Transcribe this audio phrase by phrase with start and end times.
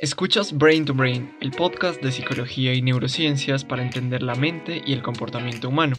[0.00, 4.92] Escuchas Brain to Brain, el podcast de psicología y neurociencias para entender la mente y
[4.92, 5.96] el comportamiento humano.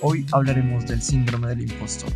[0.00, 2.12] Hoy hablaremos del síndrome del impostor.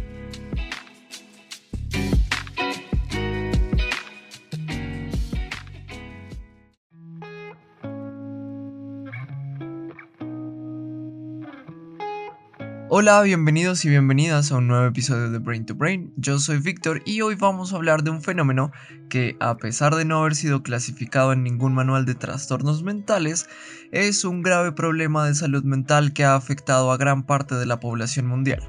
[12.91, 16.11] Hola, bienvenidos y bienvenidas a un nuevo episodio de Brain to Brain.
[16.17, 18.73] Yo soy Víctor y hoy vamos a hablar de un fenómeno
[19.11, 23.47] que, a pesar de no haber sido clasificado en ningún manual de trastornos mentales,
[23.93, 27.79] es un grave problema de salud mental que ha afectado a gran parte de la
[27.79, 28.67] población mundial.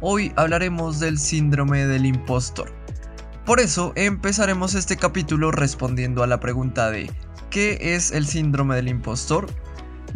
[0.00, 2.72] Hoy hablaremos del síndrome del impostor.
[3.44, 7.10] Por eso empezaremos este capítulo respondiendo a la pregunta de
[7.50, 9.48] ¿qué es el síndrome del impostor?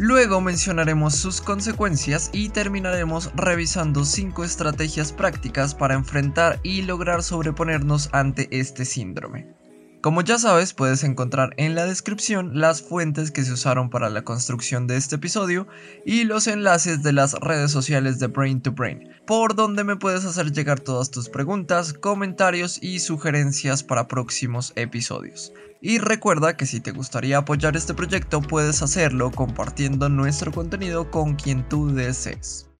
[0.03, 8.09] Luego mencionaremos sus consecuencias y terminaremos revisando 5 estrategias prácticas para enfrentar y lograr sobreponernos
[8.11, 9.60] ante este síndrome.
[10.01, 14.23] Como ya sabes, puedes encontrar en la descripción las fuentes que se usaron para la
[14.23, 15.67] construcción de este episodio
[16.03, 20.25] y los enlaces de las redes sociales de Brain to Brain, por donde me puedes
[20.25, 25.53] hacer llegar todas tus preguntas, comentarios y sugerencias para próximos episodios.
[25.81, 31.35] Y recuerda que si te gustaría apoyar este proyecto puedes hacerlo compartiendo nuestro contenido con
[31.35, 32.70] quien tú desees.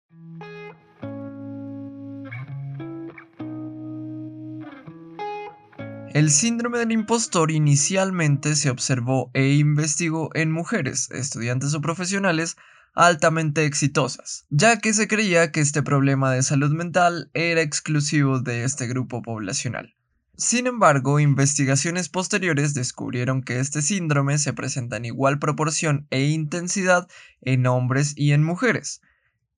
[6.13, 12.57] El síndrome del impostor inicialmente se observó e investigó en mujeres, estudiantes o profesionales
[12.95, 18.65] altamente exitosas, ya que se creía que este problema de salud mental era exclusivo de
[18.65, 19.95] este grupo poblacional.
[20.35, 27.07] Sin embargo, investigaciones posteriores descubrieron que este síndrome se presenta en igual proporción e intensidad
[27.41, 29.01] en hombres y en mujeres,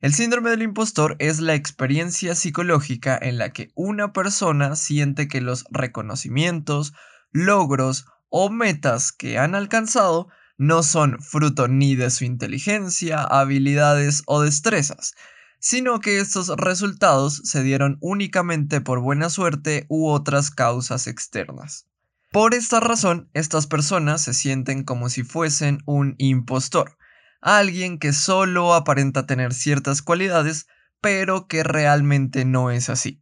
[0.04, 5.40] el síndrome del impostor es la experiencia psicológica en la que una persona siente que
[5.40, 6.94] los reconocimientos,
[7.32, 10.28] logros o metas que han alcanzado
[10.58, 15.14] no son fruto ni de su inteligencia, habilidades o destrezas,
[15.60, 21.88] sino que estos resultados se dieron únicamente por buena suerte u otras causas externas.
[22.30, 26.98] Por esta razón, estas personas se sienten como si fuesen un impostor,
[27.44, 30.68] alguien que solo aparenta tener ciertas cualidades,
[31.02, 33.22] pero que realmente no es así.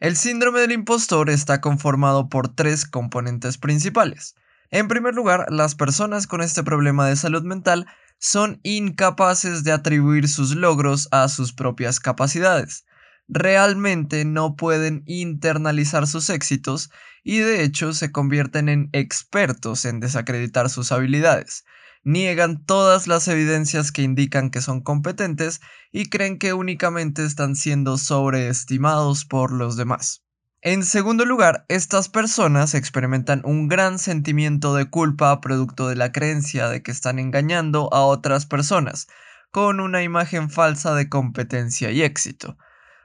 [0.00, 4.34] El síndrome del impostor está conformado por tres componentes principales.
[4.70, 7.86] En primer lugar, las personas con este problema de salud mental
[8.18, 12.84] son incapaces de atribuir sus logros a sus propias capacidades.
[13.28, 16.90] Realmente no pueden internalizar sus éxitos
[17.22, 21.64] y de hecho se convierten en expertos en desacreditar sus habilidades,
[22.04, 25.60] niegan todas las evidencias que indican que son competentes
[25.90, 30.22] y creen que únicamente están siendo sobreestimados por los demás.
[30.60, 36.68] En segundo lugar, estas personas experimentan un gran sentimiento de culpa producto de la creencia
[36.68, 39.06] de que están engañando a otras personas,
[39.50, 42.56] con una imagen falsa de competencia y éxito.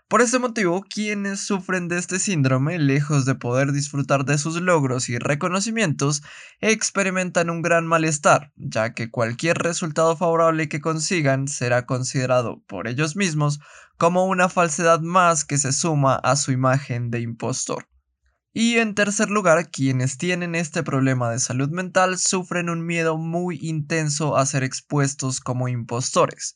[0.10, 5.08] Por este motivo, quienes sufren de este síndrome, lejos de poder disfrutar de sus logros
[5.08, 6.24] y reconocimientos,
[6.62, 13.16] experimentan un gran malestar, ya que cualquier resultado favorable que consigan será considerado por ellos
[13.16, 13.60] mismos
[13.98, 17.88] como una falsedad más que se suma a su imagen de impostor.
[18.52, 23.60] Y en tercer lugar, quienes tienen este problema de salud mental sufren un miedo muy
[23.62, 26.56] intenso a ser expuestos como impostores,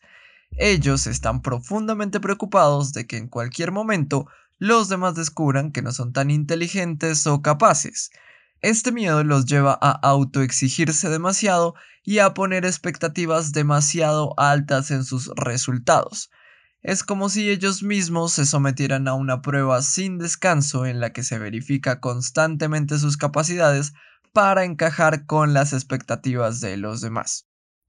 [0.58, 4.28] ellos están profundamente preocupados de que en cualquier momento
[4.59, 8.12] los demás descubran que no son tan inteligentes o capaces.
[8.62, 15.31] Este miedo los lleva a autoexigirse demasiado y a poner expectativas demasiado altas en sus
[15.36, 16.30] resultados.
[16.81, 21.24] Es como si ellos mismos se sometieran a una prueba sin descanso en la que
[21.24, 23.94] se verifica constantemente sus capacidades
[24.34, 27.47] para encajar con las expectativas de los demás.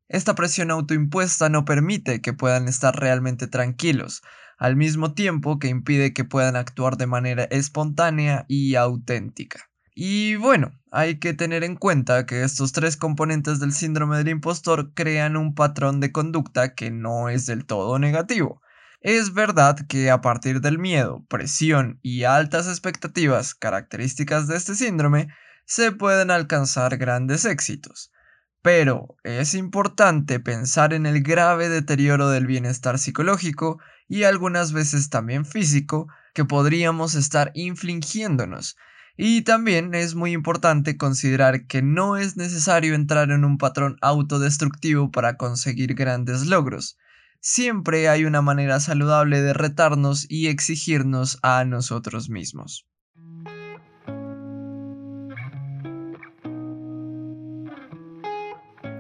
[0.09, 4.23] Esta presión autoimpuesta no permite que puedan estar realmente tranquilos,
[4.59, 9.71] al mismo tiempo que impide que puedan actuar de manera espontánea y auténtica.
[9.95, 14.93] Y bueno, hay que tener en cuenta que estos tres componentes del síndrome del impostor
[14.93, 18.61] crean un patrón de conducta que no es del todo negativo.
[19.01, 25.29] Es verdad que a partir del miedo, presión y altas expectativas características de este síndrome,
[25.65, 28.11] se pueden alcanzar grandes éxitos.
[28.65, 33.79] Pero es importante pensar en el grave deterioro del bienestar psicológico
[34.09, 38.79] y algunas veces también físico que podríamos estar infligiéndonos.
[39.19, 45.11] Y también es muy importante considerar que no es necesario entrar en un patrón autodestructivo
[45.11, 46.97] para conseguir grandes logros.
[47.41, 52.87] Siempre hay una manera saludable de retarnos y exigirnos a nosotros mismos.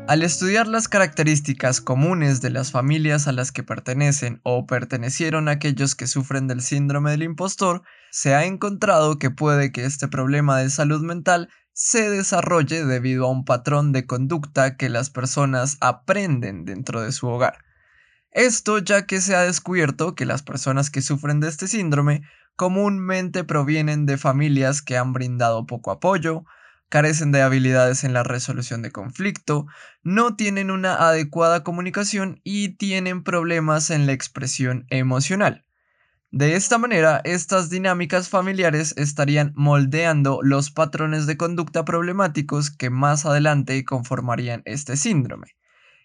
[0.06, 5.94] Al estudiar las características comunes de las familias a las que pertenecen o pertenecieron aquellos
[5.94, 10.68] que sufren del síndrome del impostor, se ha encontrado que puede que este problema de
[10.68, 17.00] salud mental se desarrolle debido a un patrón de conducta que las personas aprenden dentro
[17.00, 17.64] de su hogar.
[18.30, 22.24] Esto ya que se ha descubierto que las personas que sufren de este síndrome
[22.56, 26.44] comúnmente provienen de familias que han brindado poco apoyo,
[26.88, 29.66] carecen de habilidades en la resolución de conflicto,
[30.02, 35.64] no tienen una adecuada comunicación y tienen problemas en la expresión emocional.
[36.30, 43.24] De esta manera, estas dinámicas familiares estarían moldeando los patrones de conducta problemáticos que más
[43.24, 45.54] adelante conformarían este síndrome.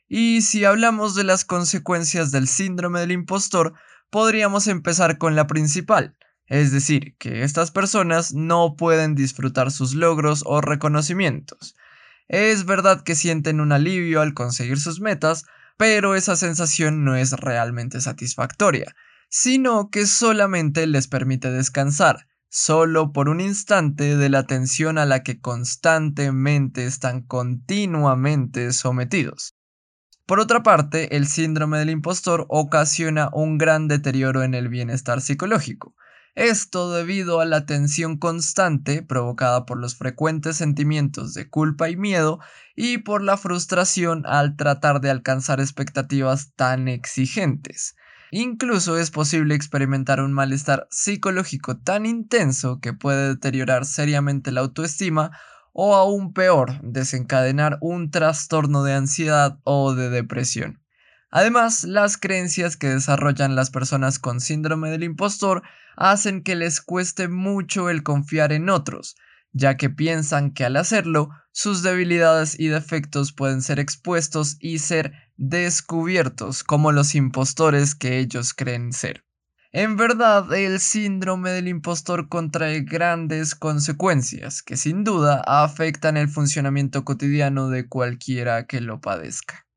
[0.07, 3.73] Y si hablamos de las consecuencias del síndrome del impostor,
[4.11, 6.15] podríamos empezar con la principal,
[6.49, 11.75] es decir, que estas personas no pueden disfrutar sus logros o reconocimientos.
[12.27, 15.45] Es verdad que sienten un alivio al conseguir sus metas,
[15.77, 18.95] pero esa sensación no es realmente satisfactoria,
[19.29, 25.21] sino que solamente les permite descansar, solo por un instante de la tensión a la
[25.21, 29.55] que constantemente están continuamente sometidos.
[30.25, 35.95] Por otra parte, el síndrome del impostor ocasiona un gran deterioro en el bienestar psicológico,
[36.39, 42.39] esto debido a la tensión constante provocada por los frecuentes sentimientos de culpa y miedo
[42.77, 47.97] y por la frustración al tratar de alcanzar expectativas tan exigentes.
[48.31, 55.31] Incluso es posible experimentar un malestar psicológico tan intenso que puede deteriorar seriamente la autoestima
[55.73, 60.79] o aún peor, desencadenar un trastorno de ansiedad o de depresión.
[61.31, 65.61] Además, las creencias que desarrollan las personas con síndrome del impostor
[65.95, 69.15] hacen que les cueste mucho el confiar en otros,
[69.51, 75.13] ya que piensan que al hacerlo, sus debilidades y defectos pueden ser expuestos y ser
[75.37, 79.23] descubiertos como los impostores que ellos creen ser.
[79.71, 87.05] En verdad, el síndrome del impostor contrae grandes consecuencias que sin duda afectan el funcionamiento
[87.05, 89.68] cotidiano de cualquiera que lo padezca.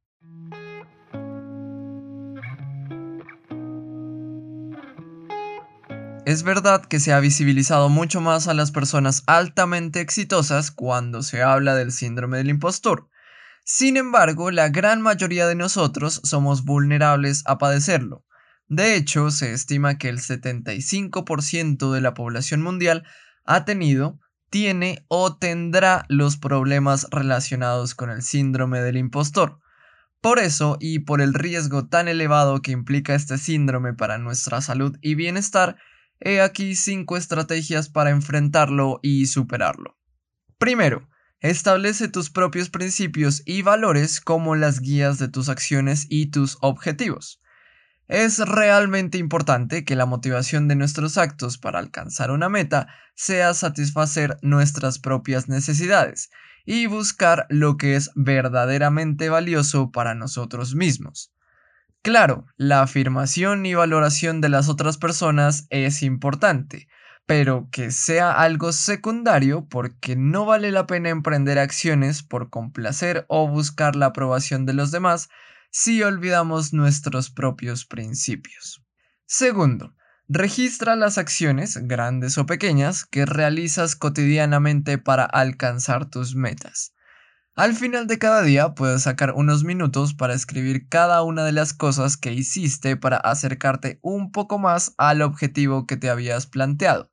[6.25, 11.43] Es verdad que se ha visibilizado mucho más a las personas altamente exitosas cuando se
[11.43, 13.09] habla del síndrome del impostor.
[13.65, 18.25] Sin embargo, la gran mayoría de nosotros somos vulnerables a padecerlo.
[18.69, 23.03] De hecho, se estima que el 75% de la población mundial
[23.45, 29.59] ha tenido, tiene o tendrá los problemas relacionados con el síndrome del impostor.
[30.21, 34.97] Por eso, y por el riesgo tan elevado que implica este síndrome para nuestra salud
[35.03, 35.79] y bienestar,
[36.25, 39.99] He aquí cinco estrategias para enfrentarlo y superarlo.
[40.57, 41.09] Primero,
[41.41, 47.41] establece tus propios principios y valores como las guías de tus acciones y tus objetivos.
[48.07, 52.87] Es realmente importante que la motivación de nuestros actos para alcanzar una meta
[53.17, 56.31] sea satisfacer nuestras propias necesidades
[56.65, 61.33] y buscar lo que es verdaderamente valioso para nosotros mismos.
[62.03, 66.89] Claro, la afirmación y valoración de las otras personas es importante,
[67.27, 73.49] pero que sea algo secundario porque no vale la pena emprender acciones por complacer o
[73.49, 75.29] buscar la aprobación de los demás
[75.71, 78.85] si olvidamos nuestros propios principios.
[79.27, 79.94] Segundo,
[80.29, 86.94] registra las acciones, grandes o pequeñas, que realizas cotidianamente para alcanzar tus metas.
[87.55, 91.75] Al final de cada día puedes sacar unos minutos para escribir cada una de las
[91.75, 97.11] cosas que hiciste para acercarte un poco más al objetivo que te habías planteado.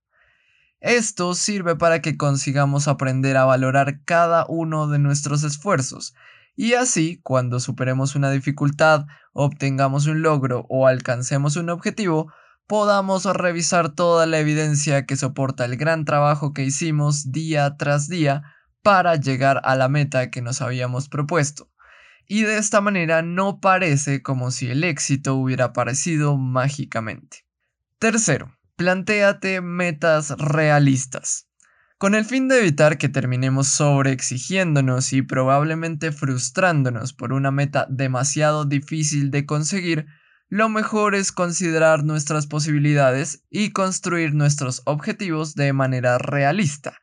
[0.79, 6.15] Esto sirve para que consigamos aprender a valorar cada uno de nuestros esfuerzos
[6.55, 12.31] y así cuando superemos una dificultad, obtengamos un logro o alcancemos un objetivo,
[12.65, 18.43] podamos revisar toda la evidencia que soporta el gran trabajo que hicimos día tras día
[18.81, 21.69] para llegar a la meta que nos habíamos propuesto.
[22.27, 27.45] Y de esta manera no parece como si el éxito hubiera aparecido mágicamente.
[27.97, 31.47] Tercero, plantéate metas realistas.
[31.97, 38.63] Con el fin de evitar que terminemos sobreexigiéndonos y probablemente frustrándonos por una meta demasiado
[38.63, 40.05] difícil de conseguir,
[40.47, 46.99] lo mejor es considerar nuestras posibilidades y construir nuestros objetivos de manera realista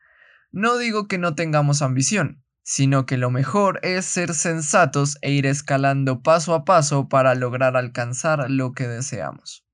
[0.51, 5.45] no digo que no tengamos ambición, sino que lo mejor es ser sensatos e ir
[5.45, 9.65] escalando paso a paso para lograr alcanzar lo que deseamos.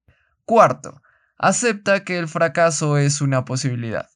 [0.46, 1.02] Cuarto,
[1.38, 4.10] acepta que el fracaso es una posibilidad.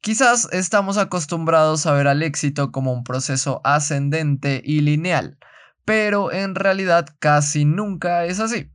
[0.00, 5.38] Quizás estamos acostumbrados a ver al éxito como un proceso ascendente y lineal,
[5.84, 8.72] pero en realidad casi nunca es así.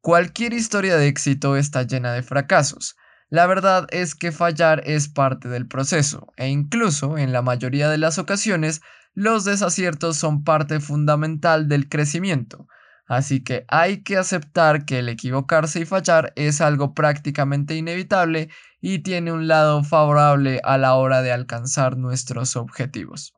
[0.00, 2.96] Cualquier historia de éxito está llena de fracasos.
[3.34, 7.98] La verdad es que fallar es parte del proceso, e incluso en la mayoría de
[7.98, 8.80] las ocasiones
[9.12, 12.68] los desaciertos son parte fundamental del crecimiento.
[13.08, 18.50] Así que hay que aceptar que el equivocarse y fallar es algo prácticamente inevitable
[18.80, 23.34] y tiene un lado favorable a la hora de alcanzar nuestros objetivos.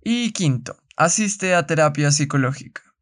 [0.00, 2.93] Y quinto, asiste a terapia psicológica.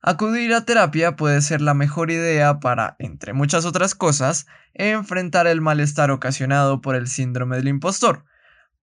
[0.00, 5.60] Acudir a terapia puede ser la mejor idea para, entre muchas otras cosas, enfrentar el
[5.60, 8.24] malestar ocasionado por el síndrome del impostor,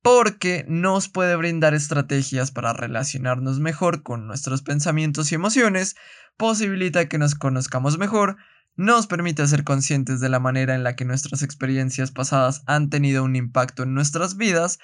[0.01, 5.95] porque nos puede brindar estrategias para relacionarnos mejor con nuestros pensamientos y emociones,
[6.35, 8.35] posibilita que nos conozcamos mejor,
[8.75, 13.23] nos permite ser conscientes de la manera en la que nuestras experiencias pasadas han tenido
[13.23, 14.79] un impacto en nuestras vidas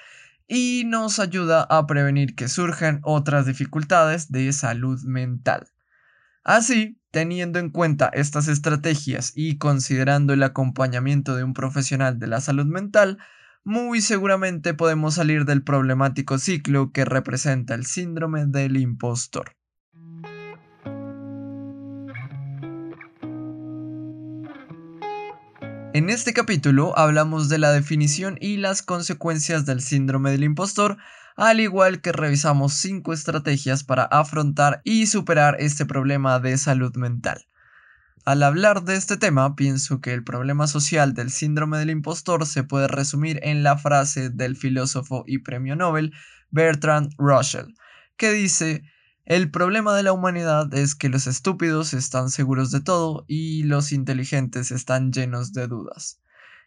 [0.48, 5.68] y nos ayuda a prevenir que surjan otras dificultades de salud mental.
[6.44, 12.40] Así, teniendo en cuenta estas estrategias y considerando el acompañamiento de un profesional de la
[12.40, 13.18] salud mental,
[13.62, 19.56] muy seguramente podemos salir del problemático ciclo que representa el síndrome del impostor.
[25.94, 30.96] En este capítulo hablamos de la definición y las consecuencias del síndrome del impostor,
[31.36, 37.46] al igual que revisamos 5 estrategias para afrontar y superar este problema de salud mental.
[38.24, 42.62] Al hablar de este tema, pienso que el problema social del síndrome del impostor se
[42.62, 46.12] puede resumir en la frase del filósofo y premio Nobel
[46.50, 47.74] Bertrand Russell,
[48.16, 48.84] que dice,
[49.24, 53.90] el problema de la humanidad es que los estúpidos están seguros de todo y los
[53.90, 56.20] inteligentes están llenos de dudas.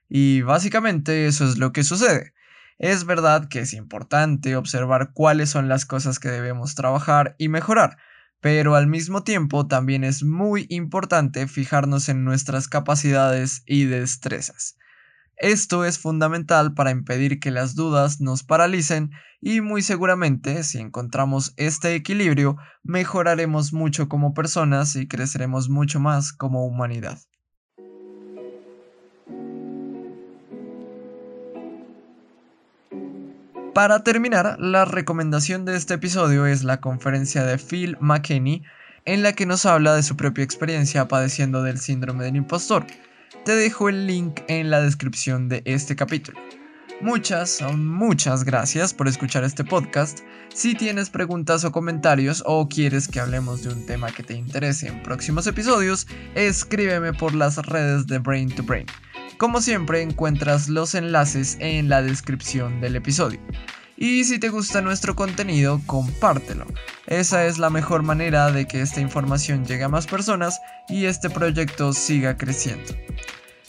[0.10, 2.34] Y básicamente eso es lo que sucede.
[2.78, 7.98] Es verdad que es importante observar cuáles son las cosas que debemos trabajar y mejorar,
[8.42, 14.78] pero al mismo tiempo también es muy importante fijarnos en nuestras capacidades y destrezas.
[15.38, 21.54] Esto es fundamental para impedir que las dudas nos paralicen y muy seguramente si encontramos
[21.58, 27.20] este equilibrio mejoraremos mucho como personas y creceremos mucho más como humanidad.
[33.76, 38.64] Para terminar, la recomendación de este episodio es la conferencia de Phil McKinney,
[39.04, 42.86] en la que nos habla de su propia experiencia padeciendo del síndrome del impostor.
[43.44, 46.40] Te dejo el link en la descripción de este capítulo.
[47.02, 50.20] Muchas, muchas gracias por escuchar este podcast.
[50.54, 54.88] Si tienes preguntas o comentarios o quieres que hablemos de un tema que te interese
[54.88, 58.86] en próximos episodios, escríbeme por las redes de Brain to Brain.
[59.38, 63.40] Como siempre encuentras los enlaces en la descripción del episodio.
[63.98, 66.66] Y si te gusta nuestro contenido, compártelo.
[67.08, 71.30] Esa es la mejor manera de que esta información llegue a más personas y este
[71.30, 72.94] proyecto siga creciendo.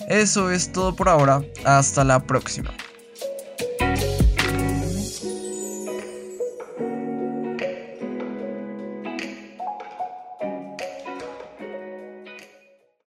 [0.08, 2.70] Eso es todo por ahora, hasta la próxima.